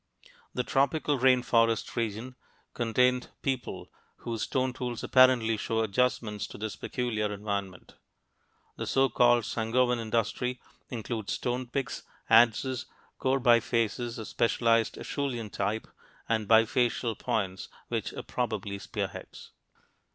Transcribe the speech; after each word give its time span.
The 0.55 0.63
tropical 0.63 1.19
rain 1.19 1.43
forest 1.43 1.95
region 1.95 2.33
contained 2.73 3.29
people 3.43 3.91
whose 4.15 4.41
stone 4.41 4.73
tools 4.73 5.03
apparently 5.03 5.57
show 5.57 5.81
adjustment 5.81 6.41
to 6.49 6.57
this 6.57 6.75
peculiar 6.75 7.31
environment; 7.31 7.93
the 8.77 8.87
so 8.87 9.09
called 9.09 9.43
Sangoan 9.43 9.99
industry 9.99 10.59
includes 10.89 11.33
stone 11.33 11.67
picks, 11.67 12.01
adzes, 12.31 12.85
core 13.19 13.39
bifaces 13.39 14.17
of 14.17 14.27
specialized 14.27 14.97
Acheulean 14.97 15.51
type, 15.51 15.85
and 16.27 16.47
bifacial 16.49 17.13
points 17.15 17.69
which 17.89 18.11
were 18.11 18.23
probably 18.23 18.79
spearheads. 18.79 19.51